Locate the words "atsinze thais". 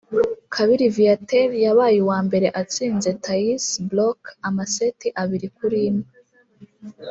2.61-3.63